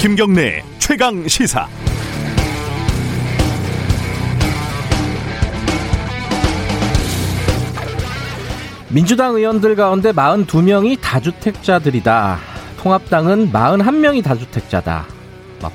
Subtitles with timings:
[0.00, 1.68] 김경래 최강 시사.
[8.88, 12.38] 민주당 의원들 가운데 42명이 다주택자들이다.
[12.78, 15.04] 통합당은 41명이 다주택자다.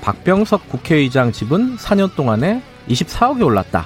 [0.01, 3.85] 박병석 국회의장 집은 4년 동안에 24억이 올랐다.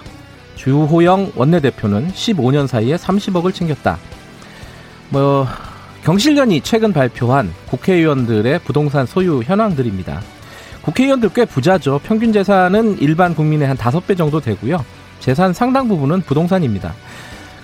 [0.55, 3.97] 주호영 원내대표는 15년 사이에 30억을 챙겼다.
[5.09, 5.45] 뭐
[6.03, 10.21] 경실련이 최근 발표한 국회의원들의 부동산 소유 현황들입니다.
[10.81, 11.99] 국회의원들 꽤 부자죠.
[12.03, 14.83] 평균 재산은 일반 국민의 한 5배 정도 되고요.
[15.19, 16.93] 재산 상당 부분은 부동산입니다.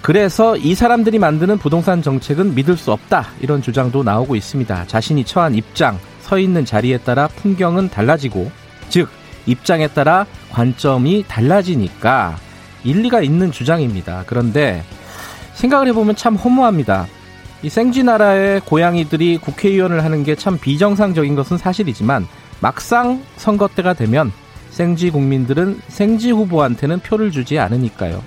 [0.01, 3.29] 그래서 이 사람들이 만드는 부동산 정책은 믿을 수 없다.
[3.41, 4.85] 이런 주장도 나오고 있습니다.
[4.85, 8.51] 자신이 처한 입장, 서 있는 자리에 따라 풍경은 달라지고,
[8.89, 9.09] 즉,
[9.47, 12.37] 입장에 따라 관점이 달라지니까
[12.83, 14.23] 일리가 있는 주장입니다.
[14.27, 14.83] 그런데
[15.53, 17.07] 생각을 해보면 참 허무합니다.
[17.65, 22.27] 이 생쥐나라의 고양이들이 국회의원을 하는 게 참 비정상적인 것은 사실이지만
[22.59, 24.31] 막상 선거 때가 되면
[24.69, 28.21] 생쥐 국민들은 생쥐 후보한테는 표를 주지 않으니까요.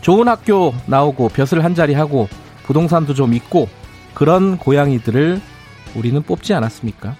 [0.00, 2.26] 좋은 학교 나오고 벼슬 한 자리 하고
[2.62, 3.68] 부동산도 좀 있고
[4.14, 5.42] 그런 고양이들을
[5.94, 7.16] 우리는 뽑지 않았습니까?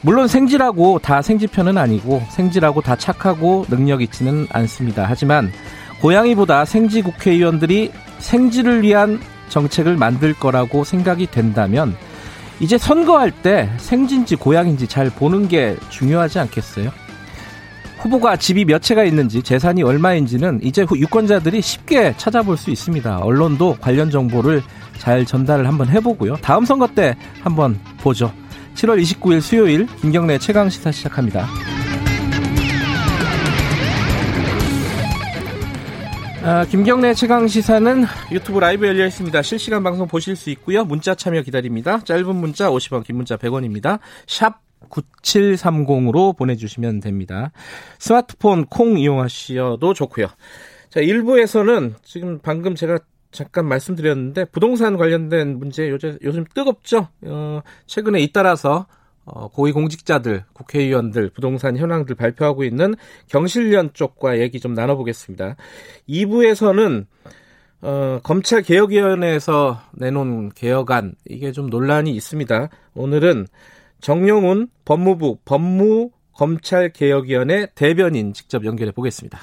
[0.00, 5.06] 물론 생쥐라고 다 생쥐편은 아니고 생쥐라고 다 착하고 능력 있지는 않습니다.
[5.08, 5.52] 하지만
[6.00, 11.96] 고양이보다 생쥐 국회의원들이 생쥐를 위한 정책을 만들 거라고 생각이 된다면
[12.60, 16.90] 이제 선거할 때 생진지 고양인지 잘 보는 게 중요하지 않겠어요?
[17.98, 23.18] 후보가 집이 몇 채가 있는지 재산이 얼마인지는 이제 유권자들이 쉽게 찾아볼 수 있습니다.
[23.18, 24.62] 언론도 관련 정보를
[24.98, 26.36] 잘 전달을 한번 해보고요.
[26.36, 28.32] 다음 선거 때 한번 보죠.
[28.74, 31.77] 7월 29일 수요일 김경래 최강 시사 시작합니다.
[36.44, 39.42] 아, 김경래 최강 시사는 유튜브 라이브 열려 있습니다.
[39.42, 40.84] 실시간 방송 보실 수 있고요.
[40.84, 41.98] 문자 참여 기다립니다.
[42.04, 43.98] 짧은 문자 50원, 긴 문자 100원입니다.
[44.26, 47.50] 샵 9730으로 보내주시면 됩니다.
[47.98, 50.28] 스마트폰 콩 이용하셔도 좋고요.
[50.90, 52.98] 자, 1부에서는 지금 방금 제가
[53.32, 57.08] 잠깐 말씀드렸는데 부동산 관련된 문제 요즘, 요즘 뜨겁죠.
[57.22, 58.86] 어, 최근에 잇따라서
[59.34, 62.94] 어, 고위공직자들, 국회의원들, 부동산 현황들 발표하고 있는
[63.28, 65.56] 경실련 쪽과 얘기 좀 나눠보겠습니다.
[66.08, 67.06] 2부에서는
[67.80, 72.68] 어, 검찰 개혁위원회에서 내놓은 개혁안 이게 좀 논란이 있습니다.
[72.94, 73.46] 오늘은
[74.00, 79.38] 정용훈 법무부 법무 검찰 개혁위원회 대변인 직접 연결해 보겠습니다.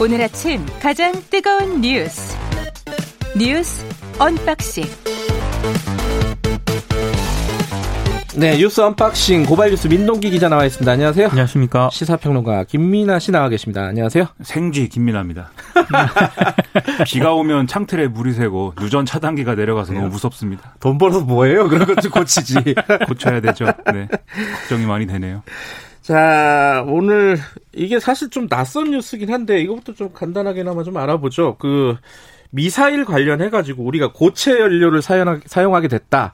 [0.00, 2.36] 오늘 아침 가장 뜨거운 뉴스
[3.36, 3.84] 뉴스
[4.18, 4.84] unboxing
[8.36, 10.92] 네, 뉴스 unboxing 고발 뉴스 민동기 기자 나와 있습니다.
[10.92, 11.26] 안녕하세요.
[11.30, 11.88] 안녕하십니까.
[11.92, 13.82] 시사평론가 김민하 씨 나와 계십니다.
[13.86, 14.28] 안녕하세요.
[14.44, 15.50] 생쥐 김민하입니다.
[17.04, 20.76] 비가 오면 창틀에 물이 새고 누전 차단기가 내려가서 너무 무섭습니다.
[20.78, 21.68] 돈 벌어서 뭐해요?
[21.68, 22.76] 그런 것 좀 고치지.
[23.08, 23.64] 고쳐야 되죠.
[23.92, 24.06] 네.
[24.60, 25.42] 걱정이 많이 되네요.
[26.08, 27.36] 자, 오늘
[27.74, 31.56] 이게 사실 좀 낯선 뉴스긴 한데 이것부터 좀 간단하게나마 좀 알아보죠.
[31.58, 31.96] 그
[32.48, 36.32] 미사일 관련해 가지고 우리가 고체 연료를 사용하게 됐다.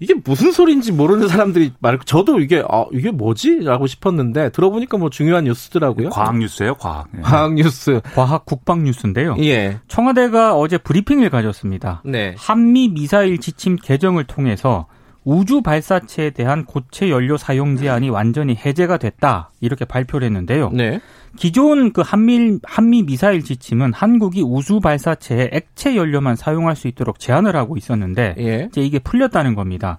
[0.00, 3.60] 이게 무슨 소리인지 모르는 사람들이 말, 저도 이게, 아, 이게 뭐지?
[3.60, 6.10] 라고 싶었는데, 들어보니까 뭐 중요한 뉴스더라고요.
[6.10, 7.08] 과학 뉴스예요 과학.
[7.16, 7.22] 예.
[7.22, 8.02] 과학 뉴스.
[8.14, 9.36] 과학 국방 뉴스인데요.
[9.38, 9.78] 예.
[9.88, 12.02] 청와대가 어제 브리핑을 가졌습니다.
[12.04, 12.34] 네.
[12.36, 14.88] 한미 미사일 지침 개정을 통해서
[15.24, 19.50] 우주 발사체에 대한 고체 연료 사용 제한이 완전히 해제가 됐다.
[19.60, 20.70] 이렇게 발표를 했는데요.
[20.70, 21.00] 네.
[21.36, 27.56] 기존 그 한미 한미 미사일 지침은 한국이 우주 발사체에 액체 연료만 사용할 수 있도록 제한을
[27.56, 28.68] 하고 있었는데 예.
[28.70, 29.98] 이제 이게 풀렸다는 겁니다.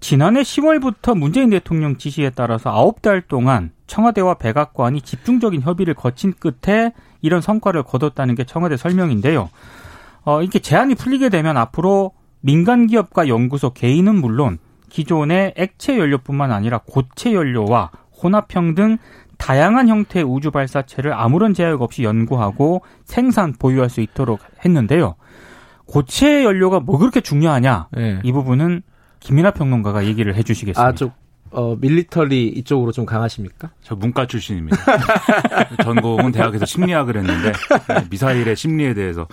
[0.00, 7.40] 지난해 10월부터 문재인 대통령 지시에 따라서 9달 동안 청와대와 백악관이 집중적인 협의를 거친 끝에 이런
[7.40, 9.50] 성과를 거뒀다는 게 청와대 설명인데요.
[10.24, 12.12] 어, 이렇게 제한이 풀리게 되면 앞으로
[12.42, 14.58] 민간 기업과 연구소 개인은 물론
[14.90, 17.90] 기존의 액체 연료뿐만 아니라 고체 연료와
[18.22, 18.98] 혼합형 등
[19.38, 25.16] 다양한 형태의 우주 발사체를 아무런 제약 없이 연구하고 생산 보유할 수 있도록 했는데요.
[25.86, 27.88] 고체 연료가 뭐 그렇게 중요하냐?
[27.92, 28.20] 네.
[28.22, 28.82] 이 부분은
[29.20, 30.86] 김민하 평론가가 얘기를 해주시겠습니다.
[30.86, 31.10] 아, 저,
[31.52, 33.70] 어, 밀리터리 이쪽으로 좀 강하십니까?
[33.82, 34.76] 저 문과 출신입니다.
[35.84, 37.52] 전공은 대학에서 심리학을 했는데
[38.10, 39.26] 미사일의 심리에 대해서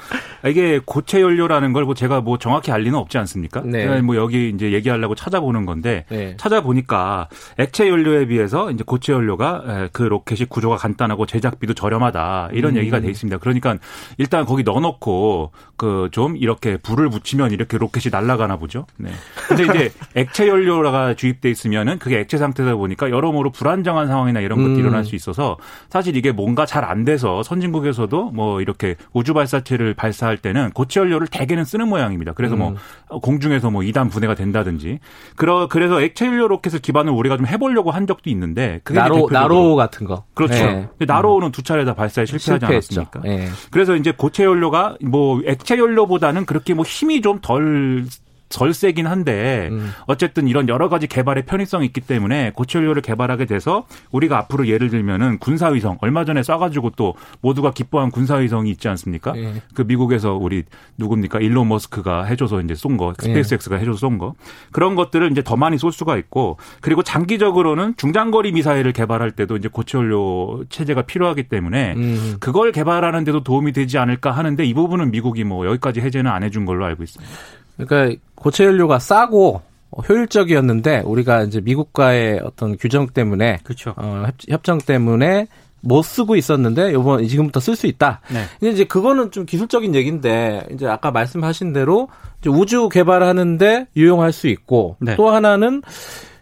[0.45, 3.61] 이게 고체 연료라는 걸 뭐 제가 뭐 정확히 알 리는 없지 않습니까?
[3.65, 4.01] 네.
[4.01, 6.35] 뭐 여기 이제 얘기하려고 찾아보는 건데 네.
[6.37, 12.77] 찾아보니까 액체 연료에 비해서 이제 고체 연료가 그 로켓이 구조가 간단하고 제작비도 저렴하다 이런 음.
[12.77, 13.37] 얘기가 돼 있습니다.
[13.39, 13.77] 그러니까
[14.17, 18.85] 일단 거기 넣어놓고 그 좀 이렇게 불을 붙이면 이렇게 로켓이 날아가나 보죠.
[18.97, 19.09] 네.
[19.47, 24.57] 근데 이제 액체 연료가 주입돼 있으면은 그 그게 액체 상태다 보니까 여러모로 불안정한 상황이나 이런
[24.57, 24.79] 것들이 음.
[24.79, 25.57] 일어날 수 있어서
[25.91, 31.27] 사실 이게 뭔가 잘 안 돼서 선진국에서도 뭐 이렇게 우주 발사체를 발사할 때는 고체 연료를
[31.27, 32.33] 대개는 쓰는 모양입니다.
[32.33, 33.19] 그래서 뭐 음.
[33.21, 34.97] 공중에서 뭐 2단 분해가 된다든지
[35.35, 39.75] 그러 그래서 액체 연료 로켓을 기반으로 우리가 좀 해보려고 한 적도 있는데 그게 나로 나로
[39.75, 40.23] 같은 거.
[40.33, 40.53] 그렇죠.
[40.55, 40.87] 네.
[40.99, 43.01] 나로는 두 차례 다 발사에 실패하지 실패했죠.
[43.01, 43.21] 않았습니까?
[43.25, 43.49] 예.
[43.69, 48.05] 그래서 이제 고체 연료가 뭐 액체 연료보다는 그렇게 뭐 힘이 좀덜
[48.49, 49.91] 덜 세긴 한데 음.
[50.05, 54.89] 어쨌든 이런 여러 가지 개발의 편의성이 있기 때문에 고체 연료를 개발하게 돼서 우리가 앞으로 예를
[54.89, 59.33] 들면은 군사위성 얼마 전에 쏴가지고 또 모두가 기뻐한 군사위성이 있지 않습니까?
[59.37, 59.61] 예.
[59.73, 60.63] 그 미국에서 우리
[60.97, 64.33] 누굽니까 일론 머스크가 해줘서 이제 쏜 거, 스페이스X가 해줘서 쏜 거.
[64.71, 69.67] 그런 것들을 이제 더 많이 쏠 수가 있고 그리고 장기적으로는 중장거리 미사일을 개발할 때도 이제
[69.67, 72.37] 고체연료 체제가 필요하기 때문에 음.
[72.39, 76.65] 그걸 개발하는 데도 도움이 되지 않을까 하는데 이 부분은 미국이 뭐 여기까지 해제는 안 해준
[76.65, 77.31] 걸로 알고 있습니다.
[77.79, 79.61] 그러니까 고체 연료가 싸고
[80.07, 83.93] 효율적이었는데 우리가 이제 미국과의 어떤 규정 때문에 그렇죠.
[83.97, 85.47] 어, 협- 협정 때문에
[85.81, 88.19] 못 쓰고 있었는데 요번 지금부터 쓸 수 있다.
[88.31, 88.43] 네.
[88.59, 92.09] 근데 이제 그거는 좀 기술적인 얘기인데 이제 아까 말씀하신 대로
[92.41, 95.15] 이제 우주 개발하는데 유용할 수 있고 네.
[95.15, 95.81] 또 하나는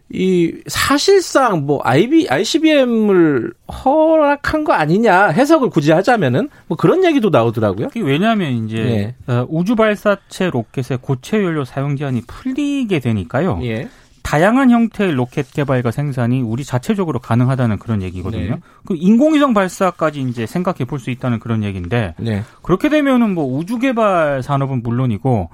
[0.10, 7.90] 이 사실상 뭐 IB ICBM을 허락한 거 아니냐 해석을 굳이 하자면은 뭐 그런 얘기도 나오더라고요.
[7.96, 9.32] 왜냐하면 이제 예.
[9.32, 13.60] 어, 우주 발사체 로켓의 고체 연료 사용 제한이 풀리게 되니까요.
[13.64, 13.90] 예.
[14.24, 18.56] 다양한 형태의 로켓 개발과 생산이 우리 자체적으로 가능하다는 그런 얘기거든요.
[18.56, 18.62] 네.
[18.86, 22.44] 그 인공위성 발사까지 이제 생각해 볼 수 있다는 그런 얘기인데 네.
[22.62, 25.50] 그렇게 되면은 뭐 우주 개발 산업은 물론이고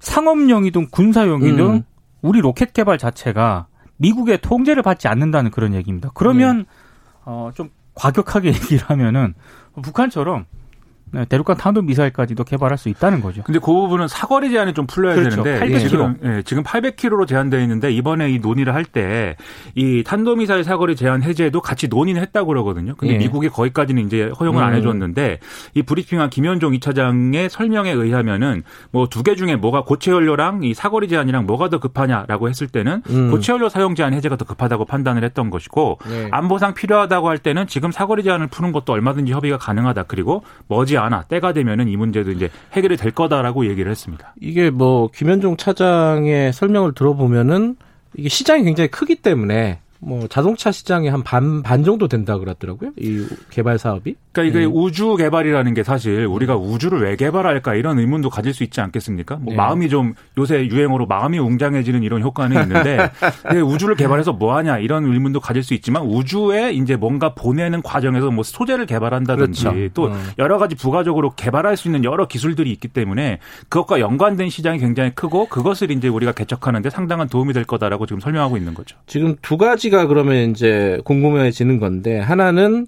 [0.00, 1.82] 상업용이든 군사용이든 음.
[2.22, 3.66] 우리 로켓 개발 자체가
[4.02, 6.10] 미국의 통제를 받지 않는다는 그런 얘기입니다.
[6.14, 6.64] 그러면 네.
[7.24, 9.34] 어좀 과격하게 얘기를 하면은
[9.80, 10.46] 북한처럼
[11.12, 13.42] 네, 대륙간 탄도 미사일까지도 개발할 수 있다는 거죠.
[13.42, 15.42] 근데 그 부분은 사거리 제한이 좀 풀려야 그렇죠.
[15.42, 15.88] 되는데 800km.
[15.88, 19.36] 지금, 예, 지금 800km로 제한되어 있는데 이번에 이 논의를 할 때
[19.74, 22.94] 이 탄도 미사일 사거리 제한 해제도 같이 논의는 했다고 그러거든요.
[22.96, 23.18] 근데 예.
[23.18, 24.78] 미국이 거기까지는 이제 허용을 안 음.
[24.78, 25.38] 해줬는데
[25.74, 31.08] 이 브리핑한 김현종 2차장의 설명에 의하면은 뭐 두 개 중에 뭐가 고체 연료랑 이 사거리
[31.08, 33.30] 제한이랑 뭐가 더 급하냐라고 했을 때는 음.
[33.30, 36.28] 고체 연료 사용 제한 해제가 더 급하다고 판단을 했던 것이고 네.
[36.32, 40.04] 안보상 필요하다고 할 때는 지금 사거리 제한을 푸는 것도 얼마든지 협의가 가능하다.
[40.04, 44.34] 그리고 머지 않아 때가 되면은 이 문제도 이제 해결이 될 거다라고 얘기를 했습니다.
[44.40, 47.76] 이게 뭐 김현종 차장의 설명을 들어보면은
[48.16, 52.90] 이게 시장이 굉장히 크기 때문에 뭐 자동차 시장이 한반 반 정도 된다 그러더라고요.
[52.98, 54.16] 이 개발 사업이.
[54.32, 54.72] 그러니까 이게 네.
[54.72, 59.36] 우주 개발이라는 게 사실 우리가 우주를 왜 개발할까 이런 의문도 가질 수 있지 않겠습니까?
[59.36, 59.56] 뭐 네.
[59.56, 63.10] 마음이 좀 요새 유행어로 마음이 웅장해지는 이런 효과는 있는데
[63.64, 68.42] 우주를 개발해서 뭐 하냐 이런 의문도 가질 수 있지만 우주에 이제 뭔가 보내는 과정에서 뭐
[68.42, 69.88] 소재를 개발한다든지 그렇죠.
[69.94, 70.30] 또 음.
[70.38, 73.38] 여러 가지 부가적으로 개발할 수 있는 여러 기술들이 있기 때문에
[73.68, 78.56] 그것과 연관된 시장이 굉장히 크고 그것을 이제 우리가 개척하는데 상당한 도움이 될 거다라고 지금 설명하고
[78.56, 78.96] 있는 거죠.
[79.06, 82.86] 지금 두 가지 가 그러면 이제 궁금해지는 건데 하나는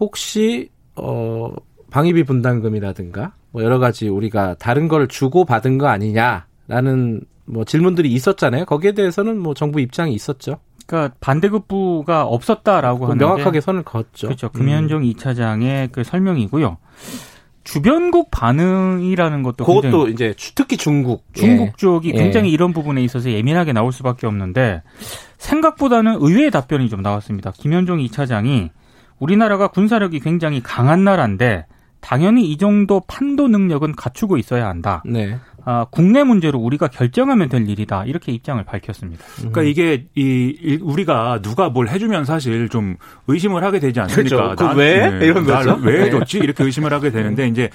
[0.00, 1.54] 혹시 어
[1.90, 8.64] 방위비 분담금이라든가 뭐 여러 가지 우리가 다른 걸 주고 받은 거 아니냐라는 뭐 질문들이 있었잖아요.
[8.64, 10.58] 거기에 대해서는 뭐 정부 입장이 있었죠.
[10.86, 14.28] 그러니까 반대급부가 없었다라고 하는데 명확하게 선을 그었죠.
[14.28, 14.46] 그렇죠.
[14.48, 14.58] 음.
[14.58, 16.78] 금현종 이 2차장의 그 설명이고요.
[17.66, 21.72] 주변국 반응이라는 것도 굉장히 그것도 이제 주- 특히 중국 중국 예.
[21.76, 22.18] 쪽이 예.
[22.18, 24.82] 굉장히 이런 부분에 있어서 예민하게 나올 수밖에 없는데
[25.38, 27.52] 생각보다는 의외의 답변이 좀 나왔습니다.
[27.52, 28.70] 김현종 2차장이
[29.18, 31.66] 우리나라가 군사력이 굉장히 강한 나라인데
[32.00, 35.02] 당연히 이 정도 판도 능력은 갖추고 있어야 한다.
[35.04, 35.36] 네.
[35.68, 38.04] 아, 국내 문제로 우리가 결정하면 될 일이다.
[38.04, 39.24] 이렇게 입장을 밝혔습니다.
[39.38, 42.94] 그러니까 이게 이 일- 우리가 누가 뭘 해주면 사실 좀
[43.26, 44.54] 의심을 하게 되지 않습니까?
[44.54, 44.74] 그렇죠.
[44.74, 45.80] 그왜 이런 날 거죠.
[45.82, 46.10] 왜 네.
[46.10, 46.38] 줬지?
[46.38, 47.68] 이렇게 의심을 하게 되는데 이제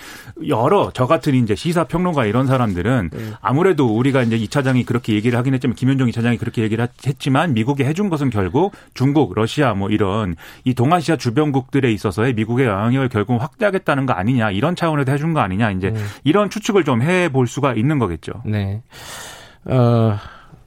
[0.48, 3.20] 여러 저 같은 이제 시사 평론가 이런 사람들은 네.
[3.42, 7.54] 아무래도 우리가 이제 이 차장이 그렇게 얘기를 하긴 했지만 김현종 이 차장이 그렇게 얘기를 했지만
[7.54, 13.42] 미국이 해준 것은 결국 중국, 러시아 뭐 이런 이 동아시아 주변국들에 있어서의 미국의 영향력을 결국
[13.42, 16.06] 확대하겠다는 거 아니냐 이런 차원에서 해준 거 아니냐 이제 음.
[16.24, 18.32] 이런 추측을 좀 해볼 수가 있는 거겠죠.
[18.46, 18.82] 네.
[19.66, 20.18] 어,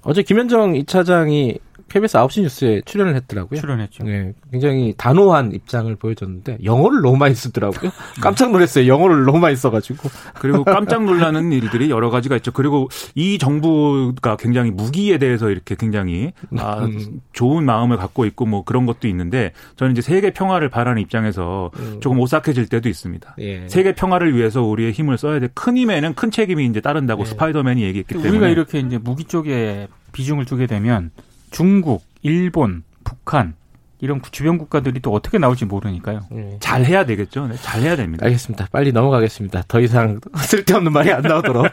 [0.03, 3.61] 어제 김현정 이 차장이 KBS 9시 뉴스에 출연을 했더라고요.
[3.61, 4.05] 출연했죠.
[4.05, 7.91] 네, 굉장히 단호한 입장을 보여줬는데 영어를 너무 많이 쓰더라고요.
[8.21, 8.87] 깜짝 놀랐어요.
[8.87, 10.09] 영어를 너무 많이 써가지고.
[10.41, 12.53] 그리고 깜짝 놀라는 일들이 여러 가지가 있죠.
[12.53, 17.21] 그리고 이 정부가 굉장히 무기에 대해서 이렇게 굉장히 아, 음.
[17.33, 21.99] 좋은 마음을 갖고 있고 뭐 그런 것도 있는데 저는 이제 세계 평화를 바라는 입장에서 음.
[22.01, 23.37] 조금 오싹해질 때도 있습니다.
[23.39, 23.69] 예.
[23.69, 25.49] 세계 평화를 위해서 우리의 힘을 써야 돼.
[25.55, 27.27] 큰 힘에는 큰 책임이 이제 따른다고 예.
[27.27, 31.11] 스파이더맨이 얘기했기 때문에 우리가 이렇게 이제 무기 쪽에 비중을 두게 되면
[31.55, 33.55] 중국, 일본, 북한
[34.01, 36.23] 이런 주변 국가들이 또 어떻게 나올지 모르니까요.
[36.35, 36.57] 예.
[36.59, 37.47] 잘 해야 되겠죠.
[37.47, 38.27] 네, 잘 해야 됩니다.
[38.27, 38.67] 알겠습니다.
[38.73, 39.63] 빨리 넘어가겠습니다.
[39.69, 41.67] 더 이상 쓸데없는 말이 안 나오도록.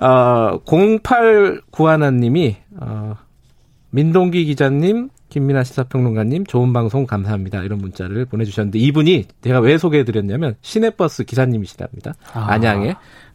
[0.00, 3.16] 어, 0891님이, 어,
[3.90, 7.62] 민동기 기자님, 김민아 시사평론가님, 좋은 방송 감사합니다.
[7.62, 12.14] 이런 문자를 보내주셨는데 이분이 제가 왜 소개해드렸냐면 시내버스 기사님이시답니다.
[12.34, 12.52] 아.
[12.52, 12.94] 안양에.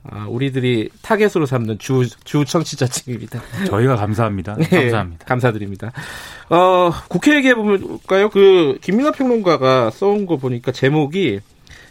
[0.10, 3.42] 아, 우리들이 타겟으로 삼는 주, 주 청취자층입니다.
[3.68, 4.56] 저희가 감사합니다.
[4.56, 5.26] 네, 감사합니다.
[5.26, 5.92] 감사드립니다.
[6.50, 8.30] 어, 국회 얘기해 볼까요?
[8.30, 11.40] 그, 김민아 평론가가 써온 거 보니까 제목이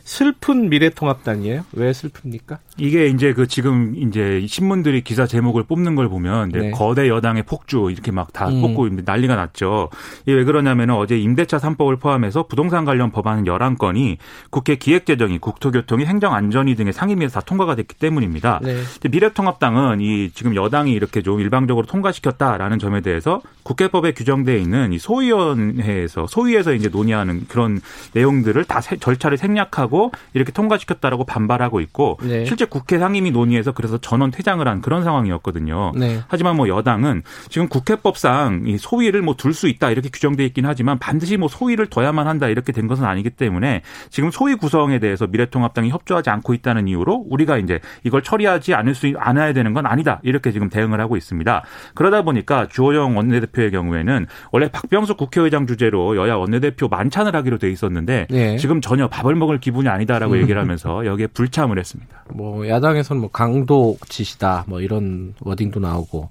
[0.05, 1.65] 슬픈 미래통합당이에요.
[1.73, 2.59] 왜 슬픕니까?
[2.79, 6.71] 이게 이제 그 지금 이제 신문들이 기사 제목을 뽑는 걸 보면 이제 네.
[6.71, 8.63] 거대 여당의 폭주 이렇게 막다 음.
[8.63, 9.91] 뽑고 난리가 났죠.
[10.23, 14.17] 이게 왜 그러냐면은 어제 임대차 3법을 포함해서 부동산 관련 법안 11건이
[14.51, 18.61] 국회 기획재정위, 국토교통위, 행정안전위 등의 상임위에서 다 통과가 됐기 때문입니다.
[18.63, 18.79] 네.
[19.11, 26.27] 미래통합당은 이 지금 여당이 이렇게 좀 일방적으로 통과시켰다라는 점에 대해서 국회법에 규정되어 있는 이 소위원회에서
[26.27, 27.81] 소위에서 이제 논의하는 그런
[28.15, 32.45] 내용들을 다 세- 절차를 생략하고 이렇게 통과시켰다라고 반발하고 있고 네.
[32.47, 35.93] 실제 국회 상임위 논의에서 그래서 전원 퇴장을 한 그런 상황이었거든요.
[35.97, 36.21] 네.
[36.29, 40.99] 하지만 뭐 여당은 지금 국회법상 이 소위를 뭐 둘 수 있다 이렇게 규정돼 있긴 하지만
[40.99, 45.91] 반드시 뭐 소위를 둬야만 한다 이렇게 된 것은 아니기 때문에 지금 소위 구성에 대해서 미래통합당이
[45.91, 50.53] 협조하지 않고 있다는 이유로 우리가 이제 이걸 처리하지 않을 수 않아야 되는 건 아니다 이렇게
[50.53, 51.65] 지금 대응을 하고 있습니다.
[51.95, 58.29] 그러다 보니까 주호영 원내대표의 경우에는 원래 박병수 국회의장 주제로 여야 원내대표 만찬을 하기로 돼 있었는데
[58.31, 58.57] 네.
[58.59, 62.25] 지금 전혀 밥을 먹을 기분이 아니다라고 얘기를 하면서 여기에 불참을 했습니다.
[62.33, 66.31] 뭐 야당에서는 뭐 강도 짓이다 뭐 이런 워딩도 나오고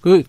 [0.00, 0.22] 그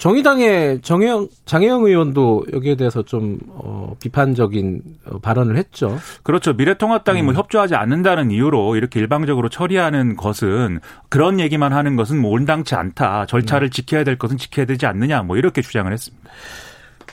[0.00, 5.98] 정의당의 정영 장혜영 의원도 여기에 대해서 좀 어, 비판적인 어, 발언을 했죠.
[6.22, 6.54] 그렇죠.
[6.54, 7.26] 미래통합당이 음.
[7.26, 10.80] 뭐 협조하지 않는다는 이유로 이렇게 일방적으로 처리하는 것은
[11.10, 13.26] 그런 얘기만 하는 것은 뭐 온당치 않다.
[13.26, 13.70] 절차를 음.
[13.70, 15.22] 지켜야 될 것은 지켜야 되지 않느냐.
[15.22, 16.30] 뭐 이렇게 주장을 했습니다.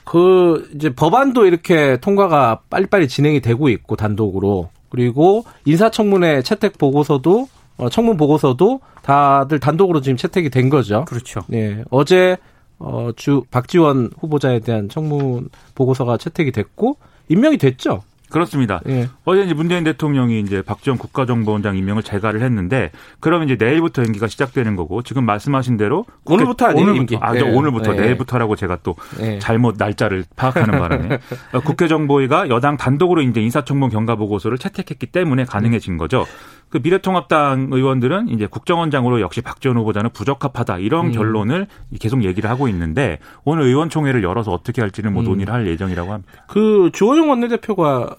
[0.06, 7.90] 그 이제 법안도 이렇게 통과가 빨리빨리 진행이 되고 있고 단독으로 그리고 인사청문회 채택 보고서도 어,
[7.90, 11.06] 청문 보고서도 다들 단독으로 지금 채택이 된 거죠.
[11.06, 11.42] 그렇죠.
[11.48, 12.38] 네, 어제
[12.80, 16.98] 어, 주 박지원 후보자에 대한 청문 보고서가 채택이 됐고
[17.30, 18.02] 임명이 됐죠.
[18.30, 18.82] 그렇습니다.
[18.90, 19.08] 예.
[19.24, 24.76] 어제 이제 문재인 대통령이 이제 박지원 국가정보원장 임명을 재가를 했는데 그러면 이제 내일부터 연기가 시작되는
[24.76, 27.18] 거고 지금 말씀하신 대로 오늘부터 아니에요, 오늘부터 임기.
[27.22, 27.52] 아, 저 예.
[27.52, 28.02] 오늘부터 예.
[28.02, 29.40] 내일부터라고 제가 또 예.
[29.40, 31.20] 잘못 날짜를 파악하는 바람에
[31.54, 36.26] 어, 국회정보위가 여당 단독으로 이제 인사청문 경과 보고서를 채택했기 때문에 가능해진 거죠.
[36.70, 41.12] 그 미래통합당 의원들은 이제 국정원장으로 역시 박지원 후보자는 부적합하다 이런 음.
[41.12, 41.68] 결론을
[42.00, 45.26] 계속 얘기를 하고 있는데 오늘 의원총회를 열어서 어떻게 할지는 뭐 음.
[45.26, 46.32] 논의를 할 예정이라고 합니다.
[46.48, 48.16] 그 주호영 원내대표가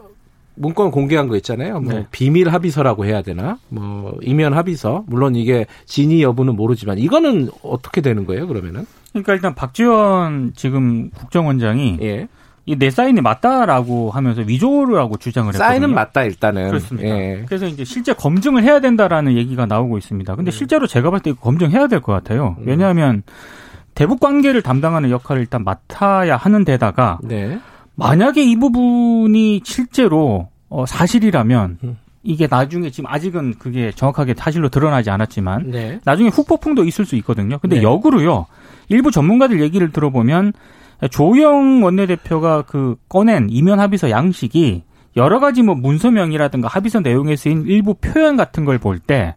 [0.58, 1.80] 문건 공개한 거 있잖아요.
[1.80, 2.06] 뭐 네.
[2.10, 3.58] 비밀 합의서라고 해야 되나?
[3.68, 5.04] 뭐 이면 합의서.
[5.06, 8.46] 물론 이게 진위 여부는 모르지만 이거는 어떻게 되는 거예요?
[8.48, 8.84] 그러면은?
[9.12, 12.28] 그러니까 일단 박지원 지금 국정원장이 예.
[12.68, 15.66] 이내 사인이 맞다라고 하면서 위조를 하고 주장을 했거든요.
[15.66, 16.68] 사인은 맞다 일단은.
[16.68, 17.08] 그렇습니다.
[17.08, 17.44] 예.
[17.46, 20.34] 그래서 이제 실제 검증을 해야 된다라는 얘기가 나오고 있습니다.
[20.34, 20.36] 음.
[20.36, 22.56] 근데 실제로 제가 봤을 때 검증해야 될 것 같아요.
[22.60, 23.22] 왜냐하면
[23.94, 27.58] 대북 관계를 담당하는 역할을 일단 맡아야 하는 데다가 네.
[27.94, 31.96] 만약에 이 부분이 실제로 어, 사실이라면 음.
[32.22, 36.00] 이게 나중에 지금 아직은 그게 정확하게 사실로 드러나지 않았지만 네.
[36.04, 37.58] 나중에 후폭풍도 있을 수 있거든요.
[37.58, 37.82] 근데 네.
[37.82, 38.44] 역으로요.
[38.90, 40.52] 일부 전문가들 얘기를 들어보면
[41.10, 44.82] 조영 원내대표가 그 꺼낸 이면 합의서 양식이
[45.16, 49.36] 여러 가지 뭐 문서명이라든가 합의서 내용에 쓰인 일부 표현 같은 걸 볼 때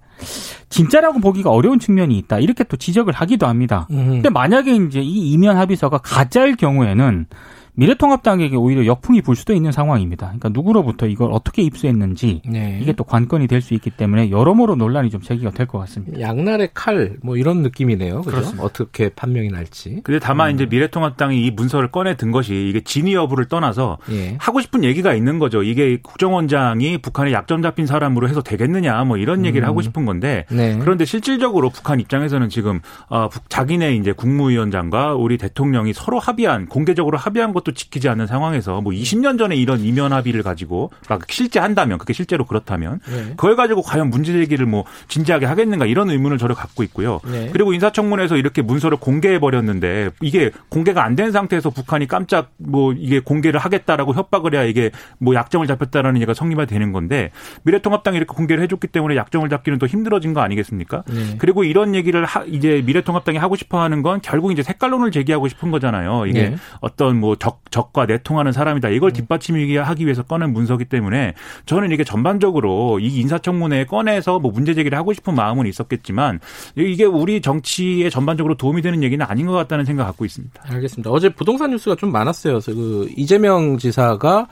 [0.70, 2.39] 진짜라고 보기가 어려운 측면이 있다.
[2.39, 3.88] 이렇게 또 지적을 하기도 합니다.
[3.91, 4.10] 음.
[4.12, 7.25] 근데 만약에 이제 이 이면 합의서가 가짜일 경우에는
[7.74, 10.25] 미래통합당에게 오히려 역풍이 불 수도 있는 상황입니다.
[10.28, 12.80] 그러니까 누구로부터 이걸 어떻게 입수했는지 네.
[12.82, 16.20] 이게 또 관건이 될 수 있기 때문에 여러모로 논란이 좀 제기가 될 것 같습니다.
[16.20, 18.22] 양날의 칼 뭐 이런 느낌이네요.
[18.22, 18.63] 그렇습니다.
[18.63, 20.01] 어떻게 판명이 날지.
[20.04, 20.56] 근데 다만 음.
[20.56, 24.36] 이제 미래통합당이 이 문서를 꺼내 든 것이 이게 진위 여부를 떠나서 예.
[24.40, 25.62] 하고 싶은 얘기가 있는 거죠.
[25.63, 29.70] 이게 국정원장이 북한에 약점 잡힌 사람으로 해서 되겠느냐 뭐 이런 얘기를 음.
[29.70, 30.78] 하고 싶은 건데 네.
[30.80, 37.18] 그런데 실질적으로 북한 입장에서는 지금 어, 북- 자기네 이제 국무위원장과 우리 대통령이 서로 합의한 공개적으로
[37.20, 41.98] 합의한 것도 지키지 않는 상황에서 뭐 20년 전에 이런 이면 합의를 가지고 막 실제 한다면
[41.98, 43.30] 그게 실제로 그렇다면 네.
[43.38, 47.20] 그걸 가지고 과연 문제 제기를 뭐 진지하게 하겠는가 이런 의문을 저를 갖고 있고요.
[47.25, 47.50] 네.
[47.53, 53.20] 그리고 인사청문회에서 이렇게 문서를 공개해 버렸는데 이게 공개가 안 된 상태에서 북한이 깜짝 뭐 이게
[53.20, 57.32] 공개를 하겠다라고 협박을 해야 이게 뭐 약점을 잡혔다라는 얘기가 성립이 되는 건데
[57.63, 61.03] 미래통합당이 이렇게 공개를 해줬기 때문에 약점을 잡기는 더 힘들어진 거 아니겠습니까?
[61.08, 61.36] 네.
[61.38, 66.25] 그리고 이런 얘기를 하, 이제 미래통합당이 하고 싶어하는 건 결국 이제 색깔론을 제기하고 싶은 거잖아요.
[66.27, 66.56] 이게 네.
[66.80, 68.89] 어떤 뭐 적, 적과 내통하는 사람이다.
[68.89, 71.34] 이걸 뒷받침하기 위해서 꺼낸 문서기 때문에
[71.65, 76.39] 저는 이게 전반적으로 이 인사청문회에 꺼내서 뭐 문제 제기를 하고 싶은 마음은 있었겠지만
[76.75, 80.62] 이게 우리 정치에 전반적으로 도움이 되는 얘기는 아닌 것 같다는 생각 갖고 있습니다.
[80.67, 81.10] 알겠습니다.
[81.10, 82.60] 어제 부동산 뉴스가 좀 많았어요.
[82.65, 84.48] 그 이재명 지사가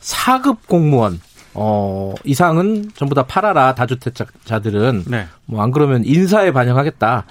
[0.00, 1.20] 4급 공무원
[1.54, 5.26] 어 이상은 전부 다 팔아라 다주택자들은 네.
[5.46, 7.24] 뭐안 그러면 인사에 반영하겠다.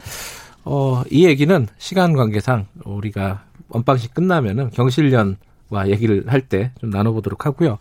[0.66, 7.78] 어 이 얘기는 시간 관계상 우리가 언방식 끝나면은 경실련과 얘기를 할 때 좀 나눠보도록 하고요.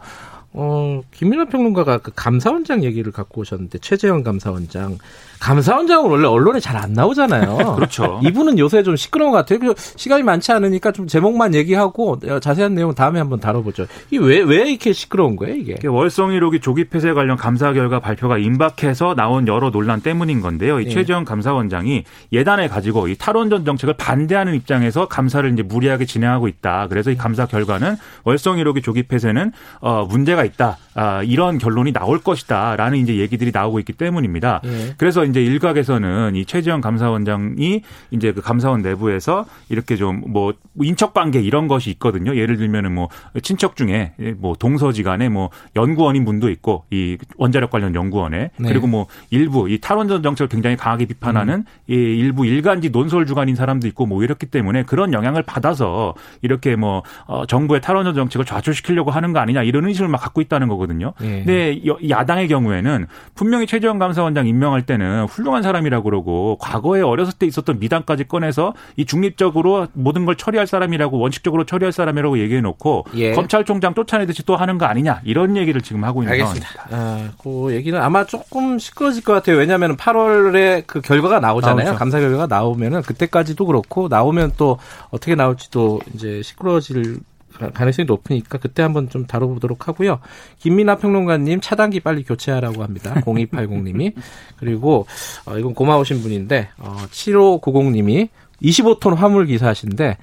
[0.55, 4.99] 어, 김민하 평론가가 그 감사원장 얘기를 갖고 오셨는데 최재형 감사원장
[5.41, 7.75] 감사원장은 원래 언론에 잘 안 나오잖아요.
[7.77, 8.19] 그렇죠.
[8.25, 9.73] 이분은 요새 좀 시끄러운 것 같아요.
[9.97, 13.87] 시간이 많지 않으니까 좀 제목만 얘기하고 자세한 내용 다음에 한번 다뤄보죠.
[14.11, 15.87] 이게 왜, 왜 이렇게 시끄러운 거예요, 이게?
[15.87, 20.81] 월성 1호기 조기 폐쇄 관련 감사 결과 발표가 임박해서 나온 여러 논란 때문인 건데요.
[20.81, 20.91] 이 예.
[20.91, 26.89] 최재형 감사원장이 예단을 가지고 이 탈원전 정책을 반대하는 입장에서 감사를 이제 무리하게 진행하고 있다.
[26.89, 30.79] 그래서 이 감사 결과는 월성 1호기 조기 폐쇄는 어, 문제가 있다.
[30.95, 34.61] 아, 이런 결론이 나올 것이다라는 이제 얘기들이 나오고 있기 때문입니다.
[34.65, 34.95] 예.
[34.99, 41.41] 그래서 이제 일각에서는 이 최재형 감사원장이 이제 그 감사원 내부에서 이렇게 좀 뭐 인척 관계
[41.41, 42.35] 이런 것이 있거든요.
[42.35, 43.09] 예를 들면은 뭐
[43.43, 48.69] 친척 중에 뭐 동서지간에 뭐 연구원인 분도 있고 이 원자력 관련 연구원에 네.
[48.69, 51.65] 그리고 뭐 일부 이 탈원전 정책을 굉장히 강하게 비판하는 음.
[51.87, 57.03] 이 일부 일간지 논설 주간인 사람도 있고 뭐 이렇기 때문에 그런 영향을 받아서 이렇게 뭐
[57.27, 61.13] 어, 정부의 탈원전 정책을 좌초시키려고 하는 거 아니냐 이런 의심을 막 갖고 있다는 거거든요.
[61.21, 61.27] 예.
[61.45, 67.47] 근데 여- 야당의 경우에는 분명히 최재형 감사원장 임명할 때는 훌륭한 사람이라고 그러고 과거에 어렸을 때
[67.47, 73.33] 있었던 미담까지 꺼내서 이 중립적으로 모든 걸 처리할 사람이라고 원칙적으로 처리할 사람이라고 얘기해 놓고 예.
[73.33, 76.69] 검찰총장 쫓아내듯이 또 하는 거 아니냐 이런 얘기를 지금 하고 있는 알겠습니다.
[76.89, 77.33] 상황입니다.
[77.33, 79.57] 아, 그 얘기는 아마 조금 시끄러질 것 같아요.
[79.59, 81.85] 왜냐하면 8월에 그 결과가 나오잖아요.
[81.85, 81.99] 나오죠.
[81.99, 84.79] 감사 결과가 나오면은 그때까지도 그렇고 나오면 또
[85.11, 87.19] 어떻게 나올지도 이제 시끄러워질
[87.53, 90.21] 가능성이 높으니까 그때 한번 좀 다뤄보도록 하고요.
[90.59, 93.15] 김민아 평론가님 차단기 빨리 교체하라고 합니다.
[93.27, 94.15] 0280님이
[94.59, 95.07] 그리고
[95.47, 98.29] 어, 이건 고마우신 분인데 어, 7590님이
[98.63, 100.17] 25톤 화물 기사신데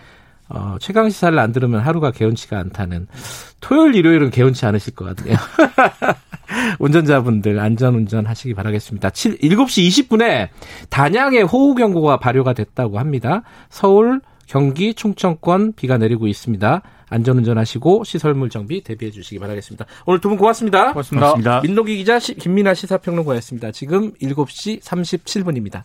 [0.49, 3.07] 어, 최강 시사를 안 들으면 하루가 개운치가 않다는
[3.61, 5.37] 토요일 일요일은 개운치 않으실 것 같네요.
[6.79, 9.11] 운전자분들 안전운전 하시기 바라겠습니다.
[9.11, 10.49] 7, 7시 20분에
[10.89, 13.43] 단양에 호우경보가 발효가 됐다고 합니다.
[13.69, 16.81] 서울, 경기, 충청권 비가 내리고 있습니다.
[17.09, 19.85] 안전운전 하시고 시설물 정비 대비해 주시기 바라겠습니다.
[20.05, 20.93] 오늘 두 분 고맙습니다.
[20.93, 21.27] 고맙습니다.
[21.27, 21.61] 고맙습니다.
[21.61, 23.71] 민노기 기자, 시- 김민아 시사평론가였습니다.
[23.71, 25.83] 지금 7시 37분입니다.